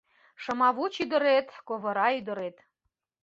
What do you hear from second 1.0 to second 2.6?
ӱдырет, ковыра ӱдырет